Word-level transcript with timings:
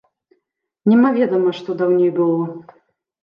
Немаведама, 0.91 1.53
што 1.59 1.69
даўней 1.81 2.09
было. 2.21 2.43